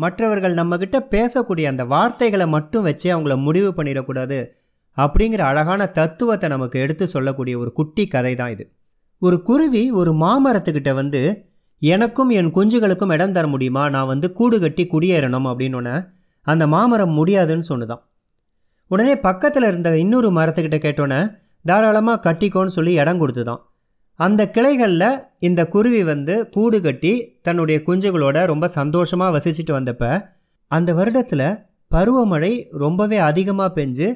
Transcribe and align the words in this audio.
மற்றவர்கள் 0.00 0.54
நம்மக்கிட்ட 0.54 0.98
பேசக்கூடிய 1.10 1.64
அந்த 1.64 1.84
வார்த்தைகளை 1.84 2.46
மட்டும் 2.46 2.86
வச்சே 2.86 3.04
அவங்கள 3.04 3.42
முடிவு 3.42 3.72
பண்ணிடக்கூடாது 3.76 4.46
அப்படிங்கிற 4.96 5.38
அழகான 5.38 5.86
தத்துவத்தை 5.86 6.48
நமக்கு 6.48 6.80
எடுத்து 6.80 7.08
சொல்லக்கூடிய 7.08 7.58
ஒரு 7.58 7.72
குட்டி 7.72 8.06
கதை 8.06 8.34
தான் 8.34 8.50
இது. 8.50 8.72
ஒரு 9.18 9.42
குருவி 9.42 9.90
ஒரு 9.90 10.12
மாமரத்துக்கிட்ட 10.12 10.94
வந்து 10.94 11.48
எனக்கும் 11.78 12.28
என் 12.30 12.54
குஞ்சுகளுக்கும் 12.54 13.12
இடம் 13.12 13.32
தர 13.32 13.46
முடியுமா? 13.46 13.88
நான் 13.88 14.06
வந்து 14.06 14.32
கூடு 14.32 14.60
கட்டி 14.60 14.88
குடியேறணும் 14.92 15.46
அப்படின்னு 15.46 16.08
அந்த 16.42 16.66
மாமரம் 16.66 17.10
முடியாதுன்னு 17.10 17.64
சொன்னுதான் 17.68 18.02
உடனே 18.88 19.16
பக்கத்தில் 19.16 19.62
இருந்த 19.62 19.98
இன்னொரு 19.98 20.30
மரத்துக்கிட்ட 20.30 20.78
கேட்டோன்னே 20.78 21.36
தாராளமாக 21.64 22.32
கட்டிக்கோன்னு 22.32 22.66
சொல்லி 22.66 22.92
இடம் 22.92 23.20
கொடுத்துதான் 23.20 23.58
அந்த 24.20 24.42
கிளைகளில் 24.46 25.10
இந்த 25.40 25.60
குருவி 25.66 26.00
வந்து 26.02 26.34
கூடு 26.50 26.78
கட்டி 26.80 27.12
தன்னுடைய 27.42 27.76
குஞ்சுகளோட 27.86 28.38
ரொம்ப 28.44 28.68
சந்தோஷமாக 28.74 29.34
வசிச்சுட்டு 29.36 29.72
வந்தப்ப 29.72 30.08
அந்த 30.70 30.90
வருடத்தில் 30.92 31.46
பருவமழை 31.90 32.52
ரொம்பவே 32.78 33.18
அதிகமாக 33.20 33.74
பெஞ்சு 33.76 34.08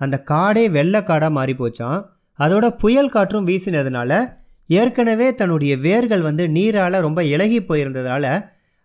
அந்த 0.00 0.16
காடே 0.28 0.64
வெள்ளைக்காடாக 0.70 1.32
மாறி 1.32 1.54
போச்சான் 1.54 2.00
அதோட 2.38 2.66
புயல் 2.76 3.12
காற்றும் 3.12 3.46
வீசினதுனால 3.46 4.12
ஏற்கனவே 4.70 5.28
தன்னுடைய 5.34 5.72
வேர்கள் 5.78 6.22
வந்து 6.22 6.44
நீரால் 6.48 6.98
ரொம்ப 7.00 7.22
இலகி 7.26 7.58
போயிருந்ததால் 7.60 8.30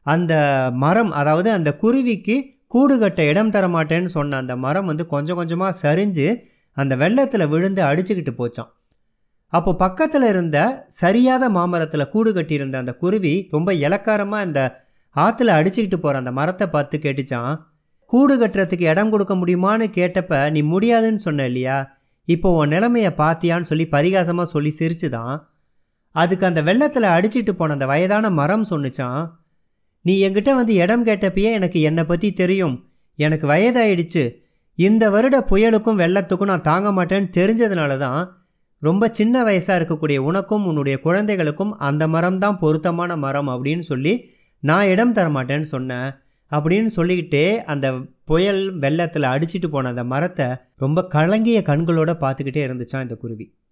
அந்த 0.05 0.33
மரம் 0.75 1.11
அதாவது 1.11 1.49
அந்த 1.51 1.69
குருவிக்கு 1.75 2.35
கூடு 2.67 2.95
கட்ட 2.99 3.21
இடம் 3.23 3.53
தரமாட்டேன்னு 3.53 4.11
சொன்ன 4.11 4.37
அந்த 4.37 4.53
மரம் 4.57 4.85
வந்து 4.85 5.05
கொஞ்சம் 5.07 5.39
கொஞ்சமாக 5.39 5.79
சரிஞ்சு 5.81 6.27
அந்த 6.77 6.93
வெள்ளத்தில் 6.95 7.49
விழுந்து 7.49 7.81
அடிச்சுக்கிட்டு 7.83 8.33
போச்சான் 8.33 8.69
அப்போ 9.53 9.73
பக்கத்தில் 9.73 10.21
இருந்த 10.21 10.85
சரியாத 10.87 11.49
மாமரத்தில் 11.49 12.09
கூடு 12.09 12.33
கட்டியிருந்த 12.33 12.77
அந்த 12.77 12.93
குருவி 12.93 13.47
ரொம்ப 13.51 13.73
இலக்காரமாக 13.73 14.45
இந்த 14.45 14.61
ஆற்றுல 15.15 15.55
அடிச்சுக்கிட்டு 15.59 15.99
போகிற 15.99 16.17
அந்த 16.17 16.31
மரத்தை 16.31 16.67
பார்த்து 16.67 16.97
கேட்டுச்சான் 16.97 17.53
கூடு 18.05 18.35
கட்டுறதுக்கு 18.37 18.81
இடம் 18.81 19.09
கொடுக்க 19.09 19.33
முடியுமான்னு 19.35 19.87
கேட்டப்ப 19.95 20.51
நீ 20.51 20.61
முடியாதுன்னு 20.61 21.17
சொன்ன 21.17 21.45
இல்லையா? 21.45 21.77
இப்போ 22.27 22.49
உன் 22.57 22.67
நிலைமையை 22.67 23.11
பார்த்தியான்னு 23.17 23.61
சொல்லி 23.61 23.85
பரிகாசமாக 23.91 24.47
சொல்லி 24.49 24.71
சிரிச்சுதான். 24.79 25.35
அதுக்கு 26.11 26.45
அந்த 26.45 26.61
வெள்ளத்தில் 26.61 27.13
அடிச்சிட்டு 27.15 27.49
போன 27.49 27.73
அந்த 27.73 27.85
வயதான 27.85 28.29
மரம் 28.29 28.65
சொன்னுச்சான் 28.69 29.21
நீ 30.01 30.27
என்கிட்ட 30.27 30.53
வந்து 30.55 30.73
இடம் 30.73 31.05
கேட்டப்பயே 31.05 31.49
எனக்கு 31.51 31.79
என்னை 31.81 32.03
பற்றி 32.03 32.29
தெரியும். 32.31 32.75
எனக்கு 33.15 33.47
வயதாயிடுச்சு. 33.47 34.23
இந்த 34.77 35.09
வருட 35.09 35.37
புயலுக்கும் 35.49 35.99
வெள்ளத்துக்கும் 35.99 36.51
நான் 36.51 36.61
தாங்க 36.61 36.89
மாட்டேன்னு 36.91 37.29
தெரிஞ்சதுனால 37.39 37.97
தான் 37.97 38.21
ரொம்ப 38.81 39.09
சின்ன 39.09 39.43
வயசாக 39.43 39.79
இருக்கக்கூடிய 39.79 40.17
உனக்கும் 40.17 40.65
உன்னுடைய 40.65 40.99
குழந்தைகளுக்கும் 40.99 41.77
அந்த 41.77 42.07
மரம் 42.07 42.37
தான் 42.37 42.59
பொருத்தமான 42.59 43.15
மரம் 43.15 43.47
அப்படின்னு 43.47 43.79
சொல்லி 43.79 44.31
நான் 44.59 44.87
இடம் 44.87 45.11
தர 45.11 45.29
மாட்டேன்னு 45.29 45.61
சொன்னேன் 45.61 46.09
அப்படின்னு 46.51 46.85
சொல்லிக்கிட்டே 46.85 47.57
அந்த 47.63 47.93
புயல் 48.23 48.75
வெள்ளத்தில் 48.79 49.23
அடிச்சிட்டு 49.23 49.67
போன 49.67 49.89
அந்த 49.89 50.03
மரத்தை 50.03 50.47
ரொம்ப 50.75 51.07
கலங்கிய 51.07 51.61
கண்களோடு 51.61 52.11
பார்த்துக்கிட்டே 52.11 52.63
இருந்துச்சான் 52.65 53.01
இந்த 53.01 53.15
குருவி. 53.15 53.59